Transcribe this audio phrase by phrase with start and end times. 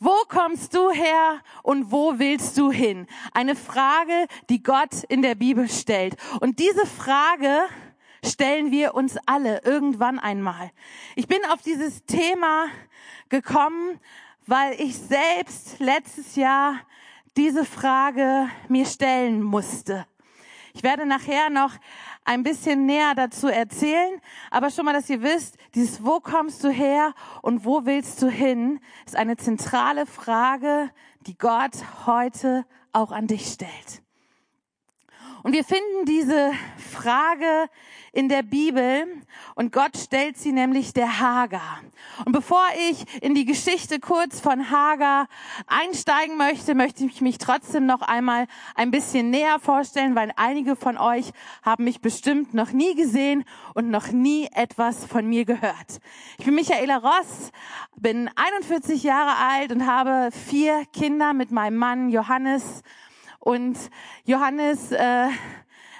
[0.00, 3.08] Wo kommst du her und wo willst du hin?
[3.32, 6.16] Eine Frage, die Gott in der Bibel stellt.
[6.40, 7.62] Und diese Frage
[8.24, 10.70] stellen wir uns alle irgendwann einmal.
[11.16, 12.66] Ich bin auf dieses Thema
[13.28, 13.98] gekommen,
[14.46, 16.76] weil ich selbst letztes Jahr
[17.36, 20.06] diese Frage mir stellen musste.
[20.74, 21.72] Ich werde nachher noch
[22.28, 24.20] ein bisschen näher dazu erzählen,
[24.50, 28.28] aber schon mal, dass ihr wisst, dieses Wo kommst du her und wo willst du
[28.28, 30.90] hin, ist eine zentrale Frage,
[31.26, 31.72] die Gott
[32.04, 34.02] heute auch an dich stellt.
[35.42, 36.52] Und wir finden diese
[36.92, 37.68] Frage
[38.12, 39.06] in der Bibel
[39.54, 41.80] und Gott stellt sie nämlich der Hagar.
[42.24, 45.28] Und bevor ich in die Geschichte kurz von Hagar
[45.66, 50.98] einsteigen möchte, möchte ich mich trotzdem noch einmal ein bisschen näher vorstellen, weil einige von
[50.98, 51.30] euch
[51.62, 56.00] haben mich bestimmt noch nie gesehen und noch nie etwas von mir gehört.
[56.38, 57.52] Ich bin Michaela Ross,
[57.96, 62.82] bin 41 Jahre alt und habe vier Kinder mit meinem Mann Johannes
[63.38, 63.76] und
[64.24, 65.28] Johannes, äh,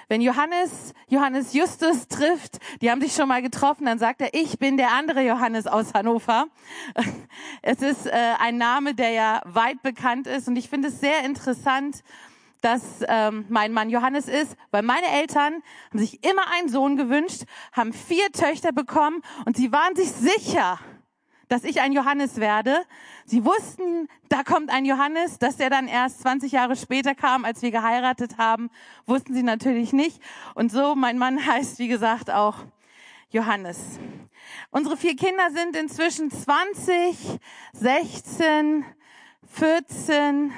[0.07, 4.59] wenn Johannes Johannes Justus trifft, die haben sich schon mal getroffen, dann sagt er, ich
[4.59, 6.47] bin der andere Johannes aus Hannover.
[7.61, 11.23] Es ist äh, ein Name, der ja weit bekannt ist und ich finde es sehr
[11.23, 12.03] interessant,
[12.61, 17.43] dass ähm, mein Mann Johannes ist, weil meine Eltern haben sich immer einen Sohn gewünscht,
[17.71, 20.79] haben vier Töchter bekommen und sie waren sich sicher,
[21.49, 22.85] dass ich ein Johannes werde.
[23.25, 27.61] Sie wussten, da kommt ein Johannes, dass der dann erst 20 Jahre später kam, als
[27.61, 28.69] wir geheiratet haben,
[29.05, 30.21] wussten sie natürlich nicht.
[30.55, 32.55] Und so, mein Mann heißt, wie gesagt, auch
[33.31, 33.99] Johannes.
[34.71, 37.39] Unsere vier Kinder sind inzwischen 20,
[37.73, 38.85] 16,
[39.47, 40.53] 14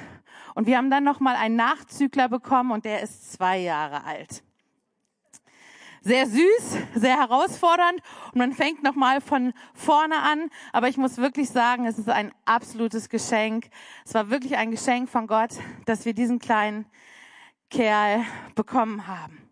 [0.53, 4.43] und wir haben dann noch mal einen Nachzügler bekommen und der ist zwei Jahre alt
[6.01, 8.01] sehr süß, sehr herausfordernd
[8.33, 10.49] und man fängt nochmal von vorne an.
[10.73, 13.69] Aber ich muss wirklich sagen, es ist ein absolutes Geschenk.
[14.05, 15.51] Es war wirklich ein Geschenk von Gott,
[15.85, 16.85] dass wir diesen kleinen
[17.69, 19.50] Kerl bekommen haben.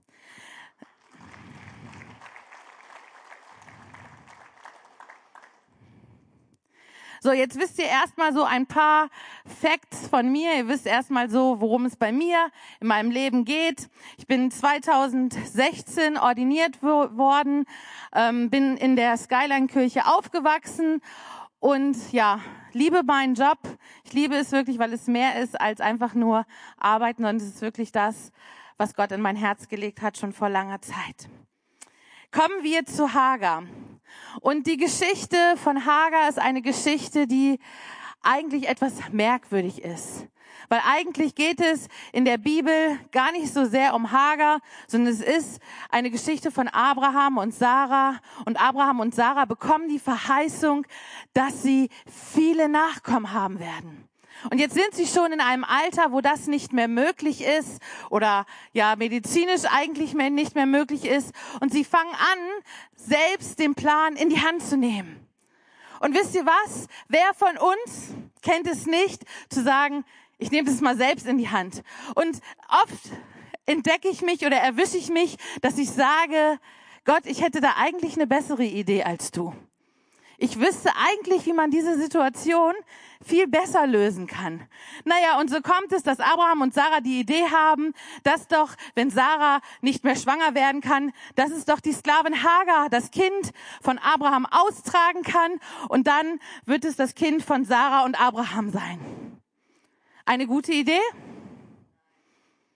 [7.21, 9.09] So, jetzt wisst ihr erstmal so ein paar
[9.45, 10.55] Facts von mir.
[10.55, 12.49] Ihr wisst erstmal so, worum es bei mir
[12.79, 13.89] in meinem Leben geht.
[14.17, 17.65] Ich bin 2016 ordiniert worden,
[18.15, 21.01] ähm, bin in der Skyline-Kirche aufgewachsen
[21.59, 22.39] und ja,
[22.71, 23.59] liebe meinen Job.
[24.05, 26.45] Ich liebe es wirklich, weil es mehr ist als einfach nur
[26.77, 28.31] arbeiten, sondern es ist wirklich das,
[28.77, 31.29] was Gott in mein Herz gelegt hat, schon vor langer Zeit.
[32.31, 33.63] Kommen wir zu Hagar.
[34.41, 37.59] Und die Geschichte von Hagar ist eine Geschichte, die
[38.21, 40.27] eigentlich etwas merkwürdig ist.
[40.69, 45.21] Weil eigentlich geht es in der Bibel gar nicht so sehr um Hagar, sondern es
[45.21, 45.59] ist
[45.89, 48.19] eine Geschichte von Abraham und Sarah.
[48.45, 50.85] Und Abraham und Sarah bekommen die Verheißung,
[51.33, 54.08] dass sie viele Nachkommen haben werden.
[54.49, 58.45] Und jetzt sind sie schon in einem Alter, wo das nicht mehr möglich ist oder
[58.73, 61.31] ja medizinisch eigentlich mehr nicht mehr möglich ist.
[61.59, 62.39] Und sie fangen an,
[62.95, 65.27] selbst den Plan in die Hand zu nehmen.
[65.99, 66.87] Und wisst ihr was?
[67.09, 70.05] Wer von uns kennt es nicht, zu sagen,
[70.37, 71.83] ich nehme das mal selbst in die Hand.
[72.15, 72.39] Und
[72.83, 73.11] oft
[73.65, 76.59] entdecke ich mich oder erwische ich mich, dass ich sage,
[77.03, 79.53] Gott, ich hätte da eigentlich eine bessere Idee als du.
[80.41, 82.73] Ich wüsste eigentlich, wie man diese Situation
[83.21, 84.65] viel besser lösen kann.
[85.03, 89.09] Naja, und so kommt es, dass Abraham und Sarah die Idee haben, dass doch, wenn
[89.09, 93.51] Sarah nicht mehr schwanger werden kann, dass es doch die Sklavin Hagar das Kind
[93.81, 99.41] von Abraham austragen kann und dann wird es das Kind von Sarah und Abraham sein.
[100.25, 101.01] Eine gute Idee?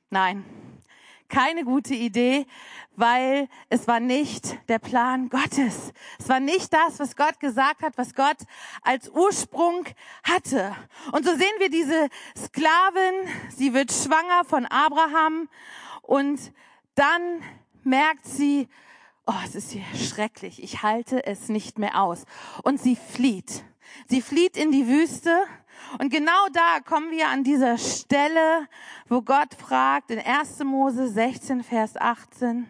[0.10, 0.44] Nein
[1.34, 2.46] keine gute Idee,
[2.96, 5.94] weil es war nicht der Plan Gottes.
[6.20, 8.38] Es war nicht das, was Gott gesagt hat, was Gott
[8.82, 9.86] als Ursprung
[10.24, 10.76] hatte.
[11.12, 15.50] Und so sehen wir diese Sklavin, sie wird schwanger von Abraham
[16.02, 16.40] und
[16.96, 17.42] dann
[17.84, 18.68] merkt sie,
[19.26, 22.26] oh, es ist hier schrecklich, ich halte es nicht mehr aus.
[22.64, 23.64] Und sie flieht.
[24.08, 25.46] Sie flieht in die Wüste
[26.00, 28.68] und genau da kommen wir an dieser Stelle,
[29.08, 30.60] wo Gott fragt in 1.
[30.64, 32.68] Mose 16, Vers 18,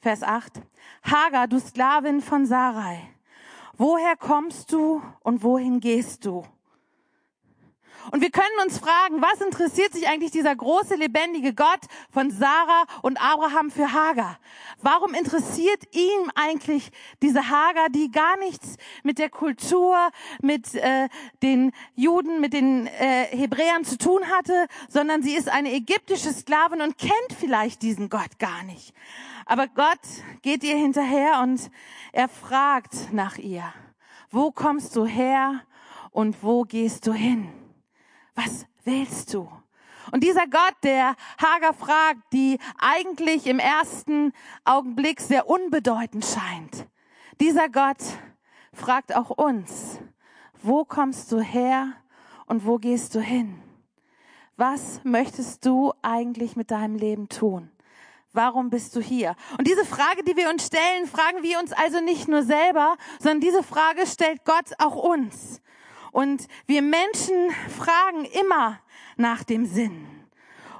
[0.00, 0.62] Vers 8,
[1.02, 3.00] Hagar, du Sklavin von Sarai,
[3.76, 6.44] woher kommst du und wohin gehst du?
[8.10, 12.84] Und wir können uns fragen, was interessiert sich eigentlich dieser große, lebendige Gott von Sarah
[13.02, 14.38] und Abraham für Hagar?
[14.80, 16.90] Warum interessiert ihm eigentlich
[17.22, 19.96] diese Hagar, die gar nichts mit der Kultur,
[20.40, 21.08] mit äh,
[21.42, 26.80] den Juden, mit den äh, Hebräern zu tun hatte, sondern sie ist eine ägyptische Sklavin
[26.80, 28.94] und kennt vielleicht diesen Gott gar nicht.
[29.46, 30.00] Aber Gott
[30.42, 31.70] geht ihr hinterher und
[32.12, 33.64] er fragt nach ihr.
[34.30, 35.62] Wo kommst du her
[36.10, 37.48] und wo gehst du hin?
[38.38, 39.50] Was willst du?
[40.12, 44.32] Und dieser Gott, der Hager fragt, die eigentlich im ersten
[44.64, 46.86] Augenblick sehr unbedeutend scheint,
[47.40, 47.98] dieser Gott
[48.72, 49.98] fragt auch uns,
[50.62, 51.94] wo kommst du her
[52.46, 53.60] und wo gehst du hin?
[54.56, 57.72] Was möchtest du eigentlich mit deinem Leben tun?
[58.32, 59.34] Warum bist du hier?
[59.58, 63.40] Und diese Frage, die wir uns stellen, fragen wir uns also nicht nur selber, sondern
[63.40, 65.60] diese Frage stellt Gott auch uns.
[66.18, 68.80] Und wir Menschen fragen immer
[69.16, 70.04] nach dem Sinn.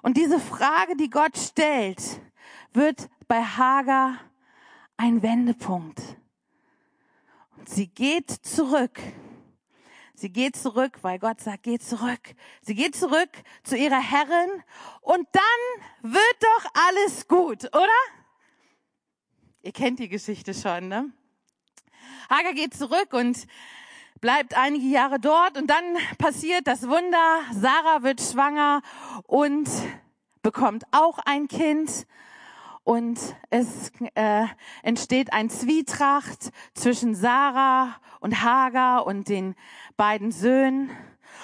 [0.02, 2.02] Und diese Frage, die Gott stellt,
[2.72, 4.18] wird bei Hagar
[4.96, 6.02] ein Wendepunkt.
[7.56, 8.98] Und sie geht zurück.
[10.12, 12.34] Sie geht zurück, weil Gott sagt, geh zurück.
[12.62, 13.30] Sie geht zurück
[13.62, 14.64] zu ihrer Herrin
[15.02, 18.00] und dann wird doch alles gut, oder?
[19.62, 21.12] Ihr kennt die Geschichte schon, ne?
[22.28, 23.46] Hagar geht zurück und
[24.20, 25.84] bleibt einige Jahre dort und dann
[26.18, 27.40] passiert das Wunder.
[27.52, 28.82] Sarah wird schwanger
[29.26, 29.68] und
[30.42, 32.06] bekommt auch ein Kind
[32.84, 33.18] und
[33.50, 34.46] es äh,
[34.82, 39.54] entsteht ein Zwietracht zwischen Sarah und Hagar und den
[39.96, 40.90] beiden Söhnen.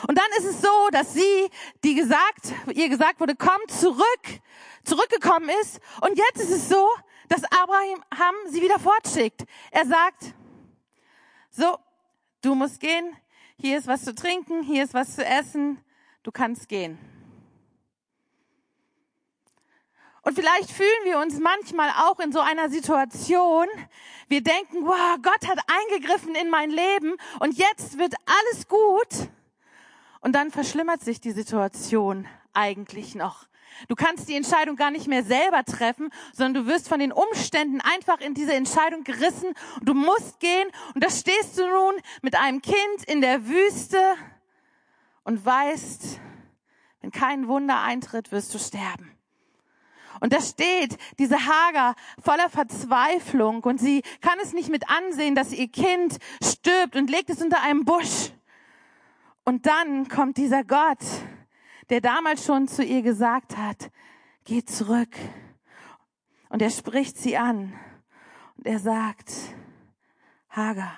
[0.08, 1.50] Und dann ist es so, dass sie,
[1.84, 4.40] die gesagt, ihr gesagt wurde, komm zurück,
[4.84, 5.80] zurückgekommen ist.
[6.00, 6.88] Und jetzt ist es so,
[7.28, 9.44] dass Abraham sie wieder fortschickt.
[9.70, 10.34] Er sagt,
[11.50, 11.78] so,
[12.44, 13.16] Du musst gehen.
[13.56, 14.62] Hier ist was zu trinken.
[14.62, 15.82] Hier ist was zu essen.
[16.22, 16.98] Du kannst gehen.
[20.20, 23.66] Und vielleicht fühlen wir uns manchmal auch in so einer Situation.
[24.28, 29.30] Wir denken, wow, Gott hat eingegriffen in mein Leben und jetzt wird alles gut.
[30.20, 33.46] Und dann verschlimmert sich die Situation eigentlich noch.
[33.88, 37.80] Du kannst die Entscheidung gar nicht mehr selber treffen, sondern du wirst von den Umständen
[37.80, 42.36] einfach in diese Entscheidung gerissen und du musst gehen und da stehst du nun mit
[42.36, 43.98] einem Kind in der Wüste
[45.24, 46.20] und weißt,
[47.00, 49.10] wenn kein Wunder eintritt, wirst du sterben.
[50.20, 55.52] Und da steht diese Hager voller Verzweiflung und sie kann es nicht mit ansehen, dass
[55.52, 58.30] ihr Kind stirbt und legt es unter einem Busch.
[59.44, 60.98] Und dann kommt dieser Gott,
[61.90, 63.90] der damals schon zu ihr gesagt hat,
[64.44, 65.16] geh zurück.
[66.48, 67.72] Und er spricht sie an
[68.56, 69.32] und er sagt,
[70.48, 70.96] Hagar.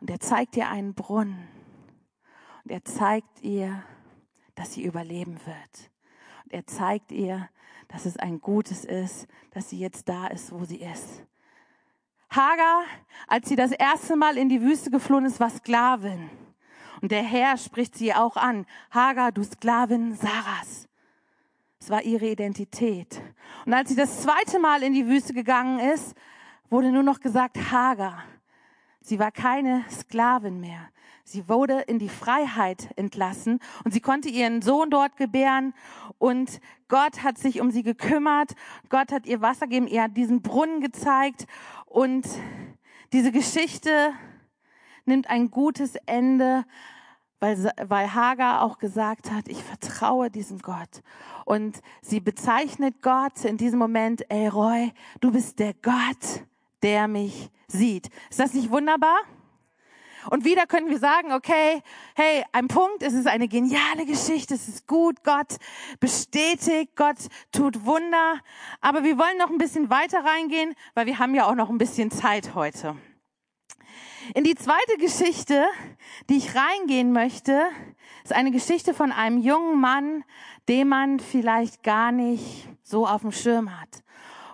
[0.00, 1.48] Und er zeigt ihr einen Brunnen
[2.64, 3.82] und er zeigt ihr,
[4.54, 5.90] dass sie überleben wird.
[6.44, 7.48] Und er zeigt ihr,
[7.88, 11.24] dass es ein Gutes ist, dass sie jetzt da ist, wo sie ist.
[12.30, 12.84] Hagar,
[13.26, 16.30] als sie das erste Mal in die Wüste geflohen ist, war Sklavin.
[17.00, 18.66] Und der Herr spricht sie auch an.
[18.90, 20.88] Hagar, du Sklavin Sarahs.
[21.80, 23.22] Es war ihre Identität.
[23.64, 26.14] Und als sie das zweite Mal in die Wüste gegangen ist,
[26.68, 28.22] wurde nur noch gesagt Hagar.
[29.00, 30.90] Sie war keine Sklavin mehr.
[31.24, 35.74] Sie wurde in die Freiheit entlassen und sie konnte ihren Sohn dort gebären
[36.18, 38.52] und Gott hat sich um sie gekümmert.
[38.88, 41.46] Gott hat ihr Wasser gegeben, er hat diesen Brunnen gezeigt
[41.86, 42.26] und
[43.12, 44.12] diese Geschichte
[45.10, 46.64] nimmt ein gutes Ende,
[47.40, 51.02] weil, weil Hagar auch gesagt hat, ich vertraue diesem Gott.
[51.44, 56.44] Und sie bezeichnet Gott in diesem Moment, ey Roy, du bist der Gott,
[56.82, 58.08] der mich sieht.
[58.30, 59.18] Ist das nicht wunderbar?
[60.28, 61.82] Und wieder können wir sagen, okay,
[62.14, 65.56] hey, ein Punkt, es ist eine geniale Geschichte, es ist gut, Gott
[65.98, 67.16] bestätigt, Gott
[67.52, 68.34] tut Wunder.
[68.82, 71.78] Aber wir wollen noch ein bisschen weiter reingehen, weil wir haben ja auch noch ein
[71.78, 72.96] bisschen Zeit heute.
[74.34, 75.64] In die zweite Geschichte,
[76.28, 77.62] die ich reingehen möchte,
[78.24, 80.24] ist eine Geschichte von einem jungen Mann,
[80.68, 84.02] den man vielleicht gar nicht so auf dem Schirm hat.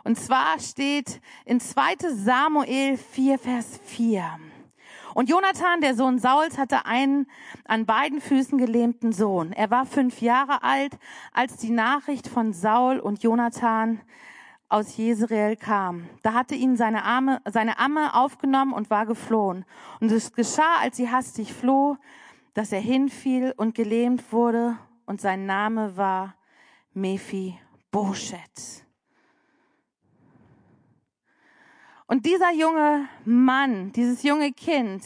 [0.04, 4.38] Und zwar steht in 2 Samuel 4, Vers 4.
[5.14, 7.26] Und Jonathan, der Sohn Sauls, hatte einen
[7.64, 9.52] an beiden Füßen gelähmten Sohn.
[9.52, 10.92] Er war fünf Jahre alt,
[11.32, 14.00] als die Nachricht von Saul und Jonathan
[14.68, 16.08] aus Jezreel kam.
[16.22, 19.64] Da hatte ihn seine, Arme, seine Amme aufgenommen und war geflohen.
[20.00, 21.96] Und es geschah, als sie hastig floh,
[22.54, 26.34] dass er hinfiel und gelähmt wurde und sein Name war
[26.94, 27.58] Mephi
[27.90, 28.84] Boshet.
[32.06, 35.02] Und dieser junge Mann, dieses junge Kind,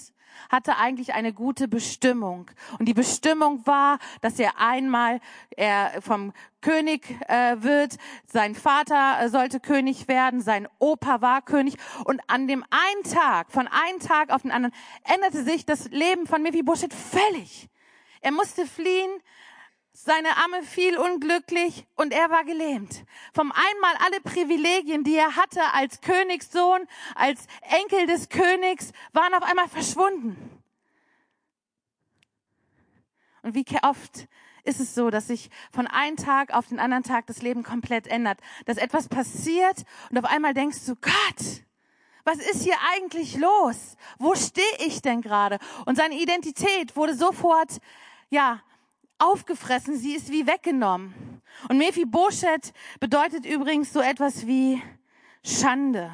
[0.48, 2.50] hatte eigentlich eine gute Bestimmung.
[2.78, 5.20] Und die Bestimmung war, dass er einmal
[5.56, 7.96] er vom König äh, wird,
[8.26, 11.76] sein Vater äh, sollte König werden, sein Opa war König.
[12.04, 16.26] Und an dem einen Tag, von einem Tag auf den anderen, änderte sich das Leben
[16.26, 17.68] von Mephibosheth völlig.
[18.20, 19.10] Er musste fliehen,
[20.04, 23.04] seine Amme fiel unglücklich und er war gelähmt.
[23.34, 29.42] Vom einmal alle Privilegien, die er hatte als Königssohn, als Enkel des Königs, waren auf
[29.42, 30.62] einmal verschwunden.
[33.42, 34.28] Und wie oft
[34.64, 38.06] ist es so, dass sich von einem Tag auf den anderen Tag das Leben komplett
[38.06, 41.64] ändert, dass etwas passiert und auf einmal denkst du, Gott,
[42.24, 43.96] was ist hier eigentlich los?
[44.18, 45.58] Wo stehe ich denn gerade?
[45.86, 47.78] Und seine Identität wurde sofort,
[48.28, 48.62] ja,
[49.20, 49.96] aufgefressen.
[49.96, 51.14] Sie ist wie weggenommen.
[51.68, 54.82] Und Mephibosheth bedeutet übrigens so etwas wie
[55.44, 56.10] Schande.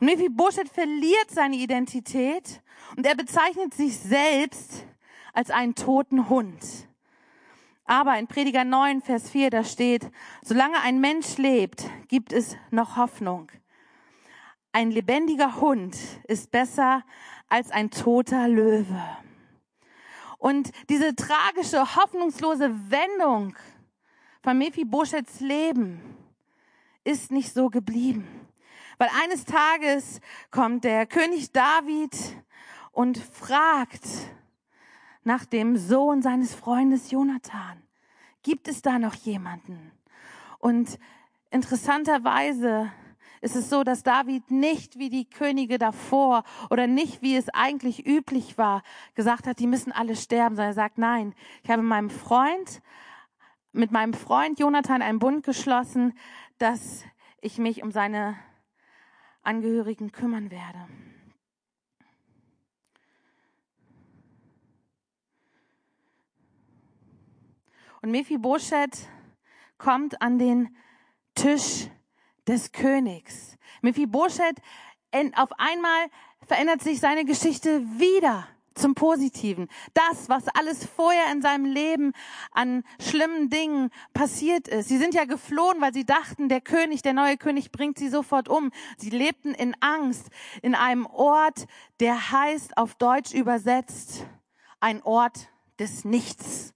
[0.00, 2.62] Und Mephibosheth verliert seine Identität
[2.96, 4.86] und er bezeichnet sich selbst
[5.32, 6.88] als einen toten Hund.
[7.84, 10.10] Aber in Prediger 9, Vers 4, da steht,
[10.42, 13.50] solange ein Mensch lebt, gibt es noch Hoffnung.
[14.72, 17.02] Ein lebendiger Hund ist besser
[17.48, 19.00] als ein toter Löwe.
[20.38, 23.56] Und diese tragische, hoffnungslose Wendung
[24.42, 26.00] von Mephibosheths Leben
[27.04, 28.26] ist nicht so geblieben.
[28.98, 32.16] Weil eines Tages kommt der König David
[32.92, 34.06] und fragt,
[35.26, 37.82] nach dem Sohn seines Freundes Jonathan.
[38.44, 39.90] Gibt es da noch jemanden?
[40.60, 41.00] Und
[41.50, 42.92] interessanterweise
[43.40, 48.06] ist es so, dass David nicht wie die Könige davor oder nicht wie es eigentlich
[48.06, 48.82] üblich war,
[49.14, 52.82] gesagt hat, die müssen alle sterben, sondern er sagt, nein, ich habe meinem Freund,
[53.72, 56.14] mit meinem Freund Jonathan einen Bund geschlossen,
[56.58, 57.04] dass
[57.40, 58.36] ich mich um seine
[59.42, 60.88] Angehörigen kümmern werde.
[68.02, 69.08] Und Mephibosheth
[69.78, 70.76] kommt an den
[71.34, 71.88] Tisch
[72.46, 73.56] des Königs.
[73.82, 74.56] Mephibosheth,
[75.34, 76.06] auf einmal
[76.46, 79.68] verändert sich seine Geschichte wieder zum Positiven.
[79.94, 82.12] Das, was alles vorher in seinem Leben
[82.52, 84.88] an schlimmen Dingen passiert ist.
[84.88, 88.48] Sie sind ja geflohen, weil sie dachten, der König, der neue König bringt sie sofort
[88.48, 88.70] um.
[88.98, 90.28] Sie lebten in Angst
[90.60, 91.66] in einem Ort,
[92.00, 94.26] der heißt auf Deutsch übersetzt
[94.80, 95.48] ein Ort
[95.78, 96.74] des Nichts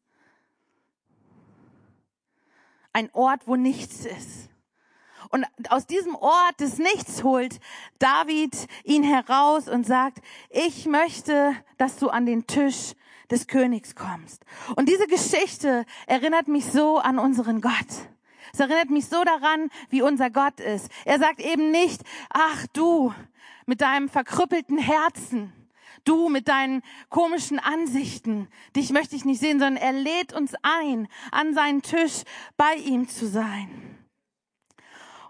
[2.92, 4.48] ein Ort, wo nichts ist.
[5.30, 7.60] Und aus diesem Ort des Nichts holt
[7.98, 10.18] David ihn heraus und sagt,
[10.50, 12.94] ich möchte, dass du an den Tisch
[13.30, 14.44] des Königs kommst.
[14.74, 17.72] Und diese Geschichte erinnert mich so an unseren Gott.
[18.52, 20.90] Es erinnert mich so daran, wie unser Gott ist.
[21.04, 23.14] Er sagt eben nicht, ach du,
[23.66, 25.52] mit deinem verkrüppelten Herzen,
[26.04, 31.08] Du mit deinen komischen Ansichten, dich möchte ich nicht sehen, sondern er lädt uns ein,
[31.30, 32.22] an seinen Tisch
[32.56, 33.89] bei ihm zu sein.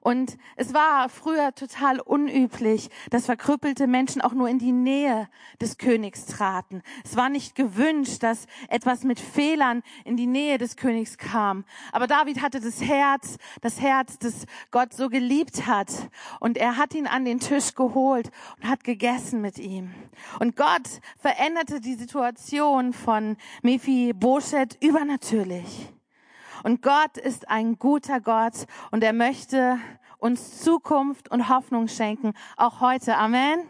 [0.00, 5.28] Und es war früher total unüblich, dass verkrüppelte Menschen auch nur in die Nähe
[5.60, 6.82] des Königs traten.
[7.04, 11.64] Es war nicht gewünscht, dass etwas mit Fehlern in die Nähe des Königs kam.
[11.92, 15.90] Aber David hatte das Herz, das Herz, das Gott so geliebt hat.
[16.40, 19.94] Und er hat ihn an den Tisch geholt und hat gegessen mit ihm.
[20.38, 20.88] Und Gott
[21.18, 25.90] veränderte die Situation von Mephibosheth übernatürlich.
[26.62, 29.78] Und Gott ist ein guter Gott und er möchte
[30.18, 33.16] uns Zukunft und Hoffnung schenken, auch heute.
[33.16, 33.60] Amen.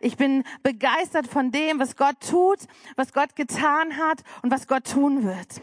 [0.00, 2.58] Ich bin begeistert von dem, was Gott tut,
[2.96, 5.60] was Gott getan hat und was Gott tun wird.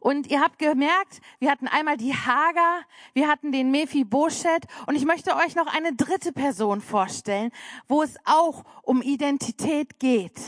[0.00, 2.80] Und ihr habt gemerkt, wir hatten einmal die Hager,
[3.12, 7.52] wir hatten den Mephibosheth und ich möchte euch noch eine dritte Person vorstellen,
[7.86, 10.40] wo es auch um Identität geht.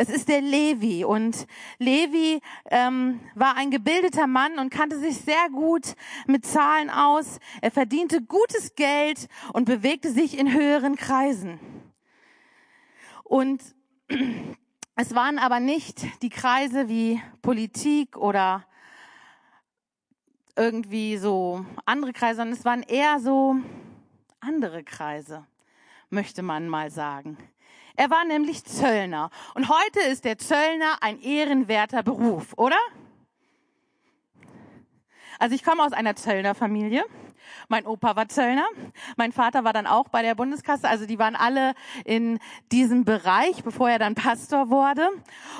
[0.00, 1.48] Es ist der Levi und
[1.80, 5.96] Levi ähm, war ein gebildeter Mann und kannte sich sehr gut
[6.28, 7.40] mit Zahlen aus.
[7.62, 11.58] Er verdiente gutes Geld und bewegte sich in höheren Kreisen.
[13.24, 13.60] Und
[14.94, 18.64] es waren aber nicht die Kreise wie Politik oder
[20.54, 23.56] irgendwie so andere Kreise, sondern es waren eher so
[24.38, 25.44] andere Kreise,
[26.08, 27.36] möchte man mal sagen.
[27.98, 29.28] Er war nämlich Zöllner.
[29.54, 32.78] Und heute ist der Zöllner ein ehrenwerter Beruf, oder?
[35.40, 37.04] Also ich komme aus einer Zöllnerfamilie.
[37.68, 38.66] Mein Opa war Zöllner.
[39.16, 40.88] Mein Vater war dann auch bei der Bundeskasse.
[40.88, 41.74] Also die waren alle
[42.04, 42.38] in
[42.72, 45.08] diesem Bereich, bevor er dann Pastor wurde.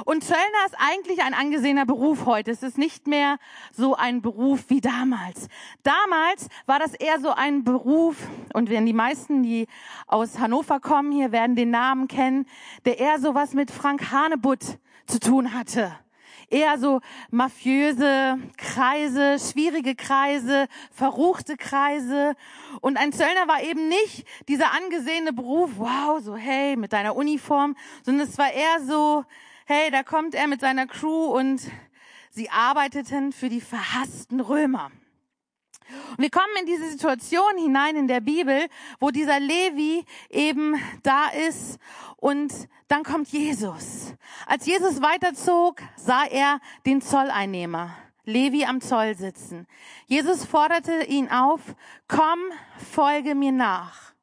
[0.04, 2.50] Und Zöllner ist eigentlich ein angesehener Beruf heute.
[2.50, 3.38] Es ist nicht mehr
[3.72, 5.48] so ein Beruf wie damals.
[5.82, 8.16] Damals war das eher so ein Beruf,
[8.54, 9.66] und wenn die meisten, die
[10.06, 12.46] aus Hannover kommen, hier werden den Namen kennen,
[12.84, 15.92] der eher so was mit Frank Hanebutt zu tun hatte
[16.50, 17.00] eher so
[17.30, 22.34] mafiöse Kreise, schwierige Kreise, verruchte Kreise.
[22.80, 27.76] Und ein Zöllner war eben nicht dieser angesehene Beruf, wow, so hey, mit deiner Uniform,
[28.02, 29.24] sondern es war eher so,
[29.66, 31.60] hey, da kommt er mit seiner Crew und
[32.30, 34.90] sie arbeiteten für die verhassten Römer.
[36.10, 38.66] Und wir kommen in diese Situation hinein in der Bibel,
[39.00, 41.78] wo dieser Levi eben da ist
[42.16, 42.52] und
[42.88, 44.14] dann kommt Jesus.
[44.46, 49.66] Als Jesus weiterzog, sah er den Zolleinnehmer, Levi am Zoll sitzen.
[50.06, 51.60] Jesus forderte ihn auf,
[52.08, 52.38] komm,
[52.92, 54.14] folge mir nach.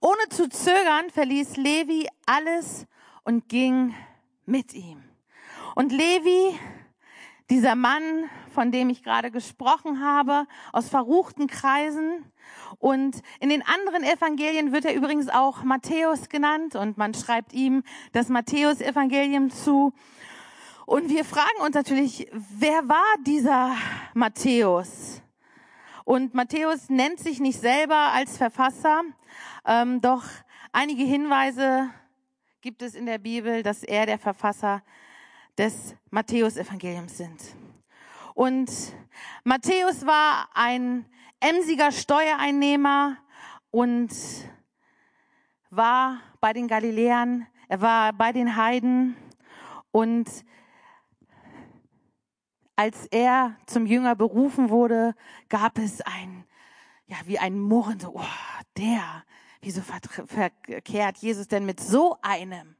[0.00, 2.86] Ohne zu zögern verließ Levi alles
[3.24, 3.94] und ging
[4.44, 5.02] mit ihm.
[5.74, 6.58] Und Levi,
[7.50, 12.24] dieser Mann, von dem ich gerade gesprochen habe, aus verruchten Kreisen.
[12.80, 17.84] Und in den anderen Evangelien wird er übrigens auch Matthäus genannt und man schreibt ihm
[18.10, 19.92] das Matthäus-Evangelium zu.
[20.86, 23.76] Und wir fragen uns natürlich, wer war dieser
[24.14, 25.22] Matthäus?
[26.04, 29.02] Und Matthäus nennt sich nicht selber als Verfasser,
[29.66, 30.24] ähm, doch
[30.72, 31.90] einige Hinweise
[32.60, 34.82] gibt es in der Bibel, dass er der Verfasser
[35.56, 37.67] des Matthäus-Evangeliums sind.
[38.38, 38.70] Und
[39.42, 41.06] Matthäus war ein
[41.40, 43.16] emsiger Steuereinnehmer
[43.72, 44.12] und
[45.70, 49.16] war bei den Galiläern, er war bei den Heiden
[49.90, 50.30] und
[52.76, 55.16] als er zum Jünger berufen wurde,
[55.48, 56.44] gab es ein,
[57.06, 59.24] ja, wie ein Murren, so, oh, der,
[59.62, 62.76] wieso verkehrt Jesus denn mit so einem?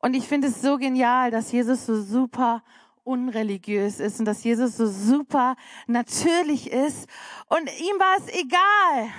[0.00, 2.64] Und ich finde es so genial, dass Jesus so super
[3.04, 5.56] unreligiös ist und dass Jesus so super
[5.86, 7.08] natürlich ist.
[7.48, 9.12] Und ihm war es egal,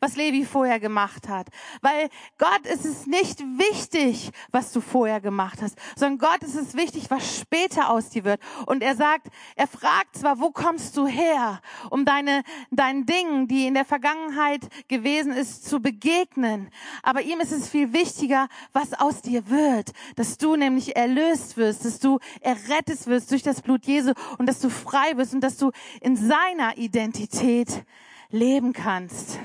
[0.00, 1.48] was Levi vorher gemacht hat.
[1.82, 6.74] Weil Gott ist es nicht wichtig, was du vorher gemacht hast, sondern Gott ist es
[6.74, 8.40] wichtig, was später aus dir wird.
[8.66, 13.66] Und er sagt, er fragt zwar, wo kommst du her, um deine, deinen Dingen, die
[13.66, 16.70] in der Vergangenheit gewesen ist, zu begegnen.
[17.02, 21.84] Aber ihm ist es viel wichtiger, was aus dir wird, dass du nämlich erlöst wirst,
[21.84, 25.56] dass du errettet wirst durch das Blut Jesu und dass du frei wirst und dass
[25.56, 27.84] du in seiner Identität
[28.30, 29.38] leben kannst.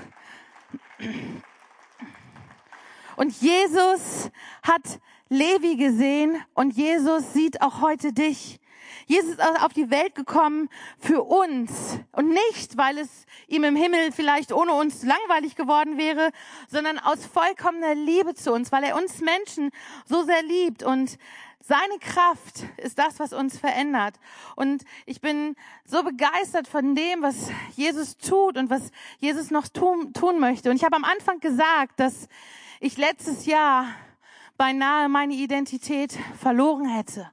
[3.16, 4.30] Und Jesus
[4.64, 5.00] hat
[5.30, 8.60] Levi gesehen und Jesus sieht auch heute dich.
[9.08, 14.12] Jesus ist auf die Welt gekommen für uns und nicht, weil es ihm im Himmel
[14.12, 16.32] vielleicht ohne uns langweilig geworden wäre,
[16.70, 19.70] sondern aus vollkommener Liebe zu uns, weil er uns Menschen
[20.06, 21.20] so sehr liebt und
[21.68, 24.16] seine Kraft ist das, was uns verändert.
[24.56, 30.14] Und ich bin so begeistert von dem, was Jesus tut und was Jesus noch tun,
[30.14, 30.70] tun möchte.
[30.70, 32.30] Und ich habe am Anfang gesagt, dass
[32.80, 33.88] ich letztes Jahr
[34.58, 37.32] beinahe meine Identität verloren hätte.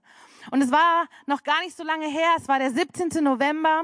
[0.51, 3.23] Und es war noch gar nicht so lange her, es war der 17.
[3.23, 3.83] November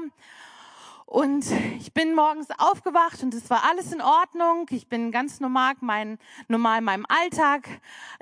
[1.09, 1.43] und
[1.79, 4.67] ich bin morgens aufgewacht und es war alles in Ordnung.
[4.69, 7.67] Ich bin ganz normal, mein, normal meinem Alltag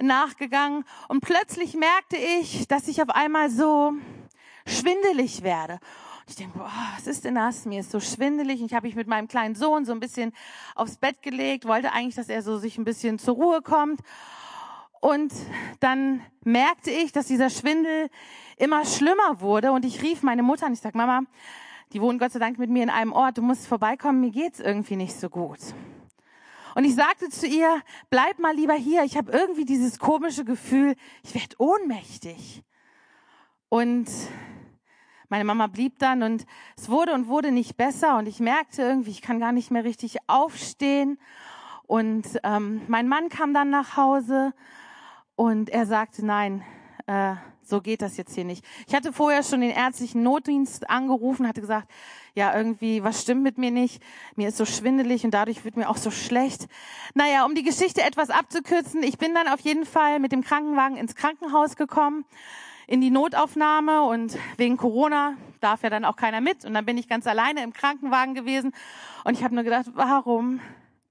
[0.02, 0.86] nachgegangen.
[1.10, 3.91] Und plötzlich merkte ich, dass ich auf einmal so
[4.65, 5.73] schwindelig werde.
[5.73, 7.65] Und ich denke, boah, was ist denn das?
[7.65, 8.62] Mir ist so schwindelig.
[8.62, 10.32] Und ich habe mich mit meinem kleinen Sohn so ein bisschen
[10.73, 14.00] aufs Bett gelegt, wollte eigentlich, dass er so sich ein bisschen zur Ruhe kommt.
[15.02, 15.34] Und
[15.82, 18.10] dann merkte ich, dass dieser Schwindel
[18.56, 19.73] immer schlimmer wurde.
[19.73, 20.71] Und ich rief meine Mutter an.
[20.71, 21.23] Ich sag, Mama,
[21.93, 23.38] die wohnen Gott sei Dank mit mir in einem Ort.
[23.38, 25.60] Du musst vorbeikommen, mir geht's irgendwie nicht so gut.
[26.76, 29.04] Und ich sagte zu ihr, bleib mal lieber hier.
[29.04, 32.63] Ich habe irgendwie dieses komische Gefühl, ich werde ohnmächtig.
[33.69, 34.08] Und
[35.30, 36.45] meine Mama blieb dann und
[36.78, 39.84] es wurde und wurde nicht besser und ich merkte irgendwie, ich kann gar nicht mehr
[39.84, 41.19] richtig aufstehen.
[41.86, 44.54] Und ähm, mein Mann kam dann nach Hause
[45.36, 46.63] und er sagte, nein,
[47.08, 47.36] äh,
[47.67, 48.63] so geht das jetzt hier nicht.
[48.88, 51.89] Ich hatte vorher schon den ärztlichen Notdienst angerufen, hatte gesagt,
[52.34, 54.01] ja, irgendwie, was stimmt mit mir nicht?
[54.36, 56.67] Mir ist so schwindelig und dadurch wird mir auch so schlecht.
[57.13, 60.97] Naja, um die Geschichte etwas abzukürzen, ich bin dann auf jeden Fall mit dem Krankenwagen
[60.97, 62.25] ins Krankenhaus gekommen,
[62.88, 66.97] in die Notaufnahme und wegen Corona darf ja dann auch keiner mit und dann bin
[66.97, 68.71] ich ganz alleine im Krankenwagen gewesen
[69.25, 70.62] und ich habe nur gedacht, warum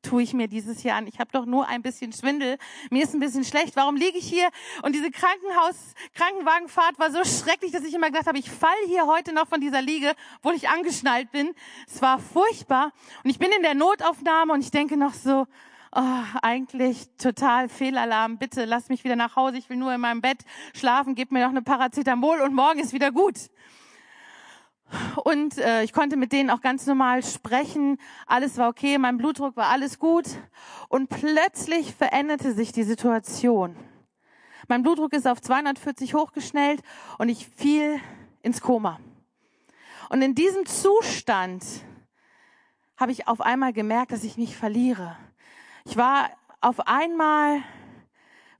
[0.02, 1.06] tue ich mir dieses Jahr an?
[1.06, 2.59] Ich habe doch nur ein bisschen Schwindel.
[2.90, 3.76] Mir ist ein bisschen schlecht.
[3.76, 4.48] Warum liege ich hier?
[4.82, 9.06] Und diese Krankenhaus Krankenwagenfahrt war so schrecklich, dass ich immer gedacht habe, ich fall hier
[9.06, 11.54] heute noch von dieser Liege, obwohl ich angeschnallt bin.
[11.87, 12.92] Es war furchtbar.
[13.24, 15.46] Und ich bin in der Notaufnahme und ich denke noch so,
[15.92, 18.38] oh, eigentlich total Fehlalarm.
[18.38, 19.59] Bitte lass mich wieder nach Hause.
[19.59, 21.14] Ich will nur in meinem Bett schlafen.
[21.14, 23.35] Gib mir noch eine Paracetamol und morgen ist wieder gut.
[25.25, 27.99] Und äh, ich konnte mit denen auch ganz normal sprechen.
[28.27, 30.27] Alles war okay, mein Blutdruck war alles gut.
[30.88, 33.77] Und plötzlich veränderte sich die Situation.
[34.68, 36.83] Mein Blutdruck ist auf 240 hochgeschnellt
[37.18, 38.01] und ich fiel
[38.42, 38.99] ins Koma.
[40.09, 41.64] Und in diesem Zustand
[42.96, 45.16] habe ich auf einmal gemerkt, dass ich mich verliere.
[45.85, 47.62] Ich war auf einmal,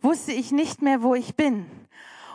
[0.01, 1.67] wusste ich nicht mehr, wo ich bin.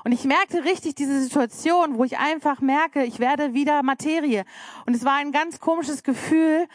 [0.04, 4.46] Und ich merkte richtig diese Situation, wo ich einfach merke, ich werde wieder Materie.
[4.86, 6.68] Und es war ein ganz komisches Gefühl.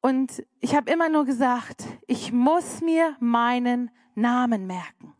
[0.00, 5.14] Und ich habe immer nur gesagt, ich muss mir meinen Namen merken.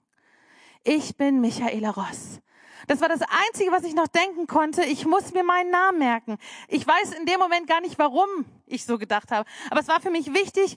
[0.82, 2.40] Ich bin Michaela Ross.
[2.86, 4.84] Das war das Einzige, was ich noch denken konnte.
[4.84, 6.38] Ich muss mir meinen Namen merken.
[6.68, 8.28] Ich weiß in dem Moment gar nicht, warum
[8.66, 9.48] ich so gedacht habe.
[9.70, 10.76] Aber es war für mich wichtig,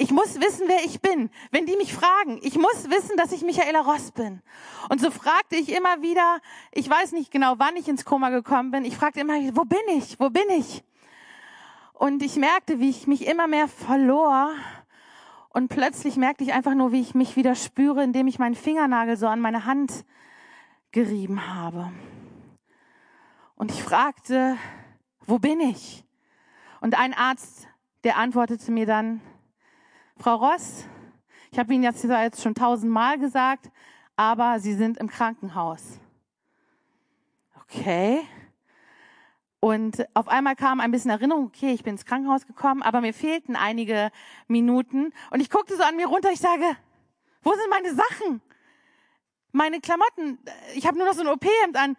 [0.00, 1.28] ich muss wissen, wer ich bin.
[1.50, 4.40] Wenn die mich fragen, ich muss wissen, dass ich Michaela Ross bin.
[4.88, 6.40] Und so fragte ich immer wieder,
[6.72, 9.78] ich weiß nicht genau, wann ich ins Koma gekommen bin, ich fragte immer, wo bin
[9.98, 10.18] ich?
[10.18, 10.82] Wo bin ich?
[11.92, 14.54] Und ich merkte, wie ich mich immer mehr verlor.
[15.50, 19.18] Und plötzlich merkte ich einfach nur, wie ich mich wieder spüre, indem ich meinen Fingernagel
[19.18, 20.06] so an meine Hand
[20.92, 21.92] gerieben habe.
[23.54, 24.56] Und ich fragte,
[25.26, 26.06] wo bin ich?
[26.80, 27.68] Und ein Arzt,
[28.04, 29.20] der antwortete mir dann,
[30.20, 30.84] Frau Ross,
[31.50, 33.70] ich habe Ihnen jetzt, jetzt schon tausendmal gesagt,
[34.16, 35.98] aber Sie sind im Krankenhaus.
[37.62, 38.20] Okay.
[39.60, 43.14] Und auf einmal kam ein bisschen Erinnerung, okay, ich bin ins Krankenhaus gekommen, aber mir
[43.14, 44.10] fehlten einige
[44.46, 45.14] Minuten.
[45.30, 46.66] Und ich guckte so an mir runter, ich sage,
[47.42, 48.42] wo sind meine Sachen?
[49.52, 50.38] Meine Klamotten,
[50.74, 51.96] ich habe nur noch so ein OP-Hemd an.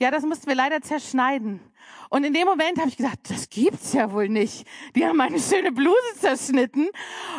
[0.00, 1.60] Ja, das mussten wir leider zerschneiden.
[2.08, 4.66] Und in dem Moment habe ich gesagt, das gibt's ja wohl nicht.
[4.96, 6.88] Die haben meine schöne Bluse zerschnitten.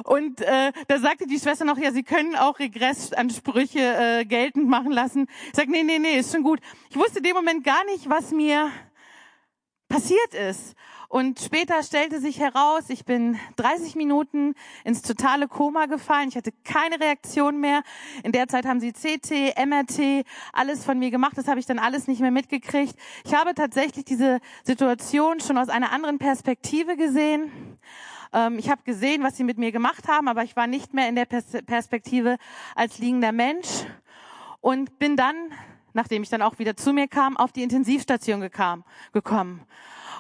[0.04, 4.92] Und äh, da sagte die Schwester noch, ja, sie können auch Regressansprüche äh, geltend machen
[4.92, 5.26] lassen.
[5.48, 6.60] Ich sag, nee, nee, nee, ist schon gut.
[6.92, 8.70] Ich wusste in dem Moment gar nicht, was mir
[9.90, 10.76] passiert ist.
[11.12, 16.30] Und später stellte sich heraus, ich bin 30 Minuten ins totale Koma gefallen.
[16.30, 17.84] Ich hatte keine Reaktion mehr.
[18.24, 21.34] In der Zeit haben sie CT, MRT, alles von mir gemacht.
[21.38, 22.96] Das habe ich dann alles nicht mehr mitgekriegt.
[23.26, 27.52] Ich habe tatsächlich diese Situation schon aus einer anderen Perspektive gesehen.
[28.32, 31.10] Ähm, ich habe gesehen, was sie mit mir gemacht haben, aber ich war nicht mehr
[31.10, 32.38] in der Perspektive
[32.74, 33.68] als liegender Mensch
[34.62, 35.36] und bin dann
[35.94, 39.68] nachdem ich dann auch wieder zu mir kam, auf die Intensivstation gekam, gekommen.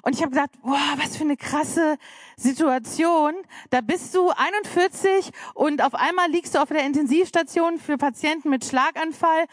[0.04, 1.98] Und ich habe gesagt, boah, was für eine krasse
[2.36, 3.34] Situation.
[3.70, 8.66] Da bist du 41 und auf einmal liegst du auf der Intensivstation für Patienten mit
[8.66, 9.46] Schlaganfall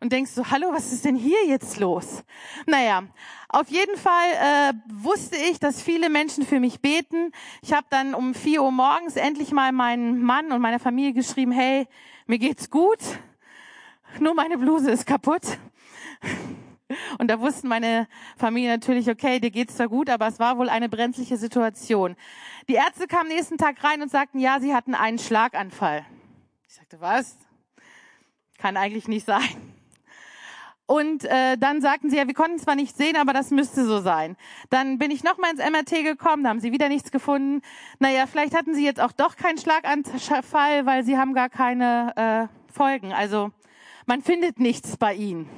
[0.00, 2.24] und denkst so, hallo, was ist denn hier jetzt los?
[2.66, 3.04] Naja,
[3.48, 7.30] auf jeden Fall äh, wusste ich, dass viele Menschen für mich beten.
[7.62, 11.52] Ich habe dann um 4 Uhr morgens endlich mal meinen Mann und meiner Familie geschrieben,
[11.52, 11.86] hey,
[12.26, 12.98] mir geht's gut,
[14.18, 15.42] nur meine Bluse ist kaputt.
[17.18, 20.68] Und da wussten meine Familie natürlich, okay, dir geht's zwar gut, aber es war wohl
[20.68, 22.16] eine brenzliche Situation.
[22.68, 26.04] Die Ärzte kamen nächsten Tag rein und sagten, ja, sie hatten einen Schlaganfall.
[26.66, 27.36] Ich sagte, was?
[28.58, 29.72] Kann eigentlich nicht sein.
[30.86, 34.00] Und äh, dann sagten sie, ja, wir konnten zwar nicht sehen, aber das müsste so
[34.00, 34.36] sein.
[34.68, 37.62] Dann bin ich nochmal ins MRT gekommen, da haben sie wieder nichts gefunden.
[37.98, 42.72] Naja, vielleicht hatten sie jetzt auch doch keinen Schlaganfall, weil sie haben gar keine äh,
[42.72, 43.12] Folgen.
[43.12, 43.52] Also
[44.06, 45.48] man findet nichts bei ihnen.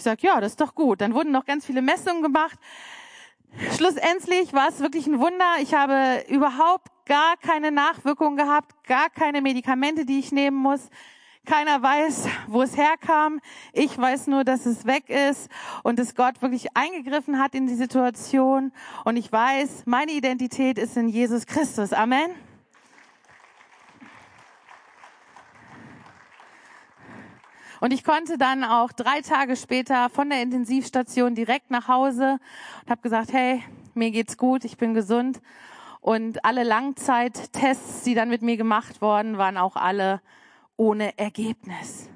[0.00, 1.02] Ich sage, ja, das ist doch gut.
[1.02, 2.58] Dann wurden noch ganz viele Messungen gemacht.
[3.76, 5.56] Schlussendlich war es wirklich ein Wunder.
[5.60, 10.88] Ich habe überhaupt gar keine Nachwirkungen gehabt, gar keine Medikamente, die ich nehmen muss.
[11.44, 13.42] Keiner weiß, wo es herkam.
[13.74, 15.50] Ich weiß nur, dass es weg ist
[15.82, 18.72] und dass Gott wirklich eingegriffen hat in die Situation.
[19.04, 21.92] Und ich weiß, meine Identität ist in Jesus Christus.
[21.92, 22.30] Amen.
[27.80, 32.38] Und ich konnte dann auch drei Tage später von der Intensivstation direkt nach Hause
[32.82, 33.62] und habe gesagt, hey,
[33.94, 35.40] mir geht's gut, ich bin gesund.
[36.00, 40.20] Und alle Langzeittests, die dann mit mir gemacht worden, waren auch alle
[40.76, 42.08] ohne Ergebnis.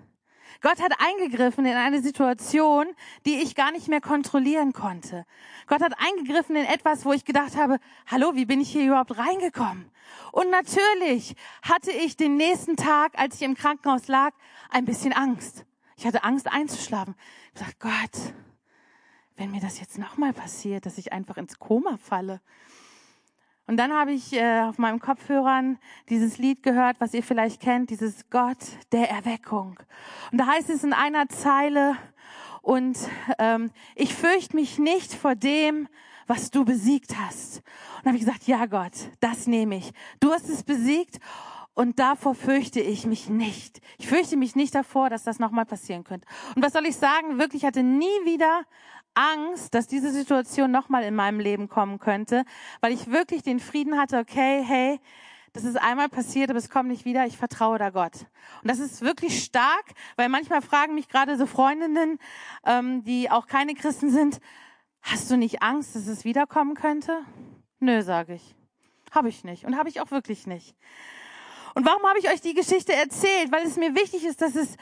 [0.65, 2.87] Gott hat eingegriffen in eine Situation,
[3.27, 5.27] die ich gar nicht mehr kontrollieren konnte.
[5.67, 9.19] Gott hat eingegriffen in etwas, wo ich gedacht habe, hallo, wie bin ich hier überhaupt
[9.19, 9.91] reingekommen?
[10.33, 14.33] Und natürlich hatte ich den nächsten Tag, als ich im Krankenhaus lag,
[14.71, 15.67] ein bisschen Angst.
[15.99, 17.15] Ich hatte Angst einzuschlafen.
[17.55, 18.35] Ich dachte, Gott,
[19.37, 22.41] wenn mir das jetzt nochmal passiert, dass ich einfach ins Koma falle.
[23.67, 25.79] Und dann habe ich äh, auf meinem Kopfhörern
[26.11, 28.59] dieses Lied gehört, was ihr vielleicht kennt, dieses Gott
[28.93, 29.79] der Erweckung.
[30.31, 31.97] Und da heißt es in einer Zeile,
[32.65, 32.97] und
[33.39, 35.87] ähm, ich fürchte mich nicht vor dem,
[36.27, 37.63] was du besiegt hast.
[37.99, 39.93] Und habe ich gesagt, ja Gott, das nehme ich.
[40.19, 41.21] Du hast es besiegt
[41.75, 43.83] und davor fürchte ich mich nicht.
[43.99, 46.27] Ich fürchte mich nicht davor, dass das nochmal passieren könnte.
[46.57, 47.39] Und was soll ich sagen?
[47.39, 48.63] Wirklich hatte nie wieder
[49.15, 52.45] Angst, dass diese Situation nochmal in meinem Leben kommen könnte,
[52.81, 55.01] weil ich wirklich den Frieden hatte, okay, hey,
[55.53, 58.27] das ist einmal passiert, aber es kommt nicht wieder, ich vertraue da Gott.
[58.63, 59.85] Und das ist wirklich stark,
[60.17, 62.19] weil manchmal fragen mich gerade so Freundinnen,
[62.67, 64.41] ähm, die auch keine Christen sind,
[65.01, 67.21] hast du nicht Angst, dass es wiederkommen könnte?
[67.79, 68.57] Nö, sage ich.
[69.13, 70.75] Habe ich nicht und habe ich auch wirklich nicht.
[71.75, 73.51] Und warum habe ich euch die Geschichte erzählt?
[73.51, 74.77] Weil es mir wichtig ist, dass es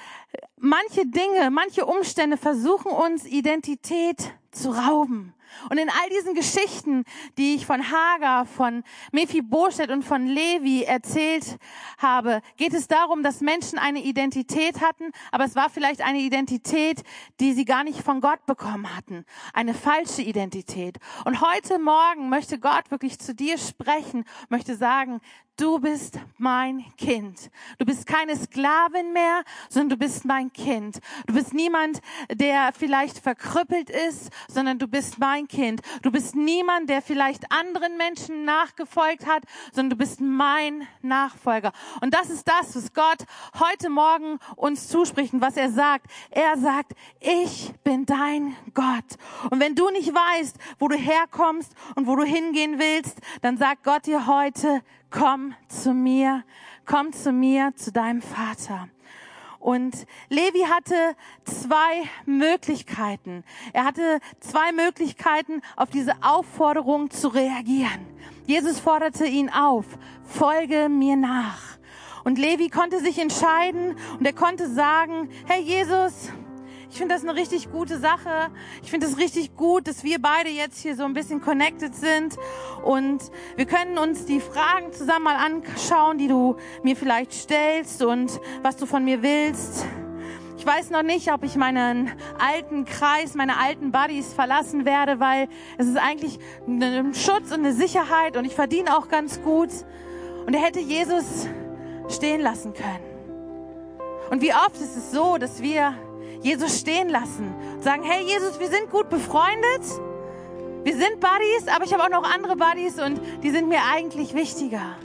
[0.58, 5.34] manche Dinge, manche Umstände versuchen uns Identität zu rauben.
[5.70, 7.04] Und in all diesen Geschichten,
[7.36, 11.58] die ich von Hagar, von Mephibosheth und von Levi erzählt
[11.98, 17.02] habe, geht es darum, dass Menschen eine Identität hatten, aber es war vielleicht eine Identität,
[17.40, 19.24] die sie gar nicht von Gott bekommen hatten.
[19.52, 20.98] Eine falsche Identität.
[21.24, 25.20] Und heute Morgen möchte Gott wirklich zu dir sprechen, möchte sagen,
[25.56, 27.50] du bist mein Kind.
[27.78, 30.98] Du bist keine Sklavin mehr, sondern du bist mein Kind.
[31.26, 35.80] Du bist niemand, der vielleicht verkrüppelt ist, sondern du bist mein Kind.
[36.02, 41.72] Du bist niemand, der vielleicht anderen Menschen nachgefolgt hat, sondern du bist mein Nachfolger.
[42.00, 43.24] Und das ist das, was Gott
[43.58, 46.06] heute Morgen uns zuspricht und was er sagt.
[46.30, 49.18] Er sagt, ich bin dein Gott.
[49.50, 53.84] Und wenn du nicht weißt, wo du herkommst und wo du hingehen willst, dann sagt
[53.84, 56.44] Gott dir heute, komm zu mir,
[56.86, 58.88] komm zu mir, zu deinem Vater.
[59.62, 63.44] Und Levi hatte zwei Möglichkeiten.
[63.72, 68.04] Er hatte zwei Möglichkeiten, auf diese Aufforderung zu reagieren.
[68.44, 69.84] Jesus forderte ihn auf,
[70.24, 71.78] folge mir nach.
[72.24, 76.30] Und Levi konnte sich entscheiden und er konnte sagen, hey Jesus,
[76.92, 78.50] ich finde das eine richtig gute Sache.
[78.82, 82.36] Ich finde es richtig gut, dass wir beide jetzt hier so ein bisschen connected sind
[82.84, 83.22] und
[83.56, 88.76] wir können uns die Fragen zusammen mal anschauen, die du mir vielleicht stellst und was
[88.76, 89.86] du von mir willst.
[90.58, 95.48] Ich weiß noch nicht, ob ich meinen alten Kreis, meine alten Buddies verlassen werde, weil
[95.78, 99.70] es ist eigentlich ein Schutz und eine Sicherheit und ich verdiene auch ganz gut.
[100.46, 101.48] Und er hätte Jesus
[102.10, 103.12] stehen lassen können.
[104.30, 105.94] Und wie oft ist es so, dass wir
[106.42, 109.82] Jesus stehen lassen und sagen, hey Jesus, wir sind gut befreundet,
[110.84, 114.34] wir sind Buddies, aber ich habe auch noch andere Buddies und die sind mir eigentlich
[114.34, 114.96] wichtiger.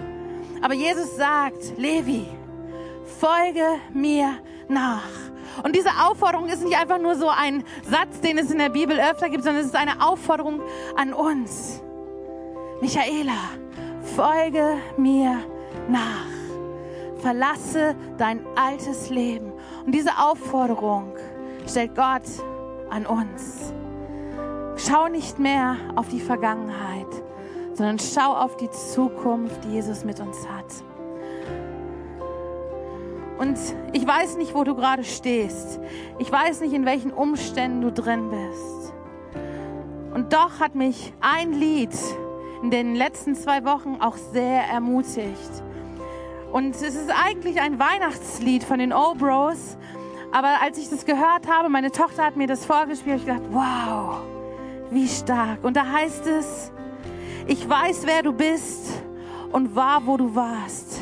[0.61, 2.25] Aber Jesus sagt, Levi,
[3.19, 5.03] folge mir nach.
[5.63, 8.99] Und diese Aufforderung ist nicht einfach nur so ein Satz, den es in der Bibel
[8.99, 10.61] öfter gibt, sondern es ist eine Aufforderung
[10.95, 11.81] an uns.
[12.81, 13.51] Michaela,
[14.15, 15.39] folge mir
[15.87, 16.27] nach.
[17.21, 19.51] Verlasse dein altes Leben.
[19.85, 21.15] Und diese Aufforderung
[21.67, 22.23] stellt Gott
[22.89, 23.73] an uns.
[24.77, 27.07] Schau nicht mehr auf die Vergangenheit,
[27.73, 30.65] sondern schau auf die Zukunft, die Jesus mit uns hat.
[33.39, 33.57] Und
[33.93, 35.79] ich weiß nicht, wo du gerade stehst.
[36.17, 38.93] Ich weiß nicht, in welchen Umständen du drin bist.
[40.13, 41.95] Und doch hat mich ein Lied
[42.63, 45.63] in den letzten zwei Wochen auch sehr ermutigt.
[46.51, 49.77] Und es ist eigentlich ein Weihnachtslied von den Old Bros.
[50.37, 53.51] Aber als ich das gehört habe, meine Tochter hat mir das vorgespielt, habe ich gedacht,
[53.51, 54.19] wow,
[54.91, 55.63] wie stark.
[55.63, 56.71] Und da heißt es,
[57.47, 59.01] ich weiß, wer du bist
[59.51, 61.01] und war, wo du warst.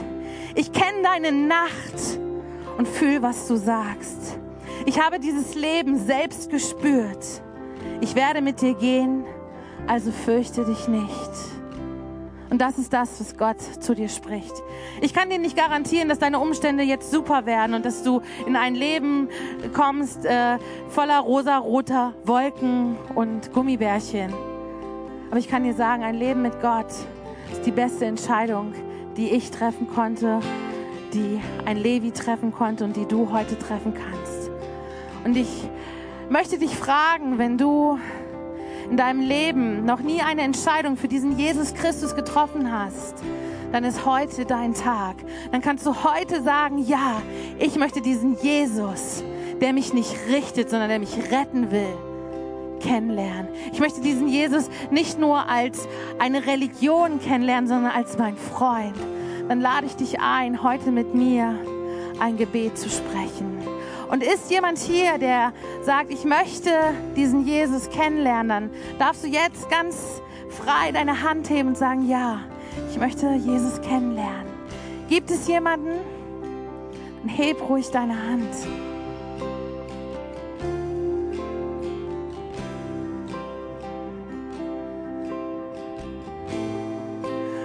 [0.53, 2.17] Ich kenne deine Nacht
[2.77, 4.39] und fühl, was du sagst.
[4.85, 7.41] Ich habe dieses Leben selbst gespürt.
[7.99, 9.25] Ich werde mit dir gehen,
[9.85, 11.54] also fürchte dich nicht.
[12.49, 14.53] Und das ist das, was Gott zu dir spricht.
[15.01, 18.55] Ich kann dir nicht garantieren, dass deine Umstände jetzt super werden und dass du in
[18.55, 19.29] ein Leben
[19.73, 20.57] kommst äh,
[20.89, 24.33] voller rosa-roter Wolken und Gummibärchen.
[25.29, 26.91] Aber ich kann dir sagen, ein Leben mit Gott
[27.51, 28.73] ist die beste Entscheidung,
[29.17, 30.39] die ich treffen konnte,
[31.13, 34.51] die ein Levi treffen konnte und die du heute treffen kannst.
[35.23, 35.49] Und ich
[36.29, 37.97] möchte dich fragen, wenn du
[38.89, 43.15] in deinem Leben noch nie eine Entscheidung für diesen Jesus Christus getroffen hast,
[43.71, 45.15] dann ist heute dein Tag.
[45.51, 47.21] Dann kannst du heute sagen, ja,
[47.59, 49.23] ich möchte diesen Jesus,
[49.61, 51.97] der mich nicht richtet, sondern der mich retten will,
[52.79, 53.47] kennenlernen.
[53.73, 55.87] Ich möchte diesen Jesus nicht nur als
[56.19, 58.95] eine Religion kennenlernen, sondern als mein Freund.
[59.47, 61.59] Dann lade ich dich ein, heute mit mir
[62.19, 63.74] ein Gebet zu sprechen.
[64.09, 65.51] Und ist jemand hier, der
[65.83, 66.71] sagt, ich möchte
[67.15, 72.41] diesen Jesus kennenlernen, dann darfst du jetzt ganz frei deine Hand heben und sagen, ja,
[72.91, 74.47] ich möchte Jesus kennenlernen.
[75.09, 75.99] Gibt es jemanden?
[77.21, 78.49] Dann heb ruhig deine Hand.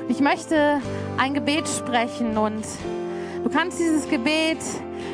[0.09, 0.81] Ich möchte
[1.17, 2.65] ein Gebet sprechen und
[3.43, 4.59] du kannst dieses Gebet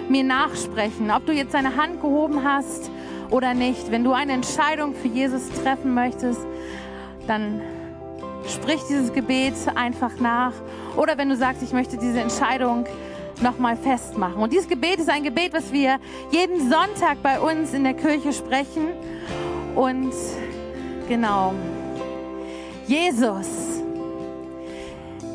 [0.09, 2.90] mir nachsprechen, ob du jetzt deine Hand gehoben hast
[3.31, 3.90] oder nicht.
[3.90, 6.40] Wenn du eine Entscheidung für Jesus treffen möchtest,
[7.27, 7.61] dann
[8.49, 10.53] sprich dieses Gebet einfach nach.
[10.97, 12.87] Oder wenn du sagst, ich möchte diese Entscheidung
[13.42, 14.37] nochmal festmachen.
[14.42, 15.99] Und dieses Gebet ist ein Gebet, was wir
[16.31, 18.88] jeden Sonntag bei uns in der Kirche sprechen.
[19.75, 20.14] Und
[21.09, 21.53] genau,
[22.87, 23.47] Jesus,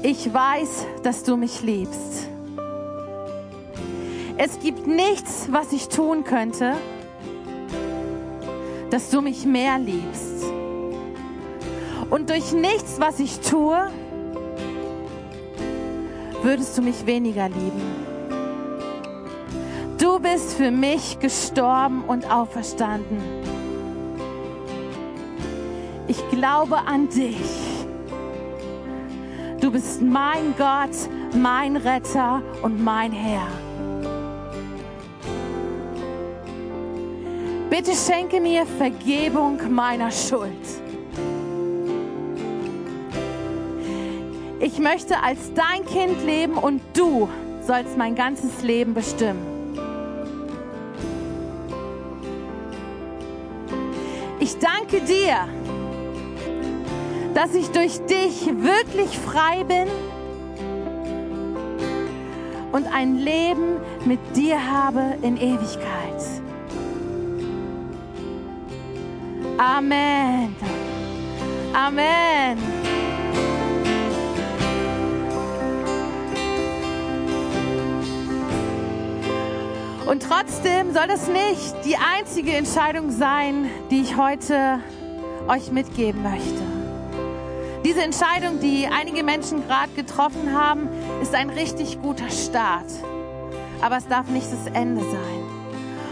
[0.02, 2.31] ich weiß, dass du mich liebst.
[4.44, 6.74] Es gibt nichts, was ich tun könnte,
[8.90, 10.46] dass du mich mehr liebst.
[12.10, 13.78] Und durch nichts, was ich tue,
[16.42, 17.84] würdest du mich weniger lieben.
[20.00, 23.20] Du bist für mich gestorben und auferstanden.
[26.08, 27.86] Ich glaube an dich.
[29.60, 30.98] Du bist mein Gott,
[31.36, 33.48] mein Retter und mein Herr.
[37.72, 40.52] Bitte schenke mir Vergebung meiner Schuld.
[44.60, 47.30] Ich möchte als dein Kind leben und du
[47.66, 49.40] sollst mein ganzes Leben bestimmen.
[54.42, 55.48] Ich danke dir,
[57.34, 59.88] dass ich durch dich wirklich frei bin
[62.74, 66.41] und ein Leben mit dir habe in Ewigkeit.
[69.62, 70.56] Amen.
[71.72, 72.58] Amen.
[80.08, 84.80] Und trotzdem soll das nicht die einzige Entscheidung sein, die ich heute
[85.48, 86.64] euch mitgeben möchte.
[87.86, 90.90] Diese Entscheidung, die einige Menschen gerade getroffen haben,
[91.22, 92.92] ist ein richtig guter Start.
[93.80, 95.41] Aber es darf nicht das Ende sein.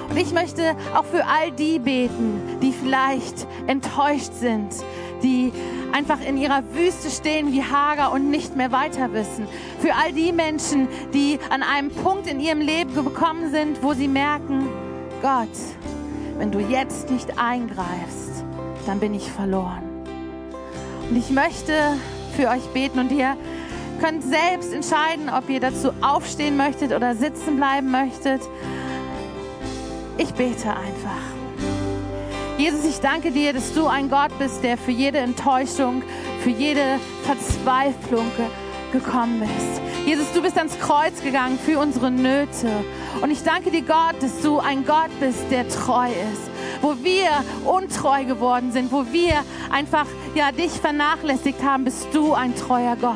[0.09, 4.69] Und ich möchte auch für all die beten, die vielleicht enttäuscht sind,
[5.21, 5.51] die
[5.91, 9.47] einfach in ihrer Wüste stehen wie Hager und nicht mehr weiter wissen.
[9.79, 14.07] Für all die Menschen, die an einem Punkt in ihrem Leben gekommen sind, wo sie
[14.07, 14.67] merken,
[15.21, 15.47] Gott,
[16.37, 18.45] wenn du jetzt nicht eingreifst,
[18.85, 19.83] dann bin ich verloren.
[21.09, 21.73] Und ich möchte
[22.35, 23.35] für euch beten und ihr
[23.99, 28.41] könnt selbst entscheiden, ob ihr dazu aufstehen möchtet oder sitzen bleiben möchtet.
[30.19, 31.21] Ich bete einfach.
[32.57, 36.03] Jesus, ich danke dir, dass du ein Gott bist, der für jede Enttäuschung,
[36.43, 38.29] für jede Verzweiflung
[38.91, 39.81] gekommen bist.
[40.05, 42.69] Jesus, du bist ans Kreuz gegangen für unsere Nöte.
[43.21, 46.51] Und ich danke dir, Gott, dass du ein Gott bist, der treu ist.
[46.81, 47.29] Wo wir
[47.63, 49.35] untreu geworden sind, wo wir
[49.71, 50.05] einfach
[50.35, 53.15] ja dich vernachlässigt haben, bist du ein treuer Gott.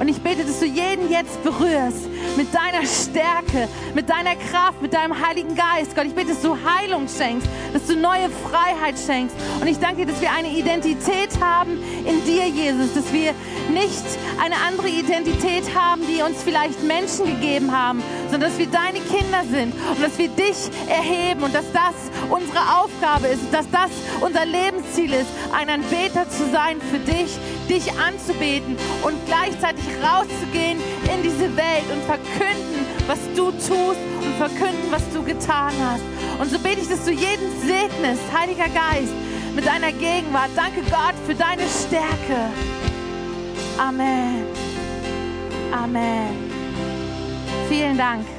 [0.00, 4.92] Und ich bete, dass du jeden jetzt berührst mit deiner Stärke, mit deiner Kraft, mit
[4.92, 5.94] deinem Heiligen Geist.
[5.94, 9.36] Gott, ich bete, dass du Heilung schenkst, dass du neue Freiheit schenkst.
[9.60, 13.34] Und ich danke dir, dass wir eine Identität haben in dir, Jesus, dass wir
[13.70, 14.04] nicht
[14.42, 19.44] eine andere Identität haben, die uns vielleicht Menschen gegeben haben, sondern dass wir deine Kinder
[19.50, 21.94] sind und dass wir dich erheben und dass das
[22.30, 27.92] unsere Aufgabe ist, dass das unser Lebensziel ist, ein Anbeter zu sein für dich, dich
[27.98, 30.78] anzubeten und gleichzeitig rauszugehen
[31.14, 36.02] in diese Welt und verkünden, was du tust und verkünden, was du getan hast.
[36.40, 39.12] Und so bete ich, dass du jeden segnest, Heiliger Geist,
[39.54, 40.50] mit deiner Gegenwart.
[40.56, 42.50] Danke Gott für deine Stärke.
[43.78, 44.44] Amen.
[45.72, 46.50] Amen.
[47.68, 48.30] Vielen Dank.